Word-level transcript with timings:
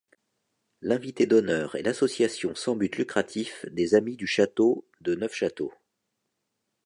L'invité 0.81 1.27
d'honneur 1.27 1.75
est 1.75 1.83
l'Association 1.83 2.55
Sans 2.55 2.75
But 2.75 2.97
Lucratif 2.97 3.67
des 3.69 3.93
Amis 3.93 4.17
du 4.17 4.25
Château 4.25 4.83
de 5.01 5.13
Neufchâteau. 5.13 5.71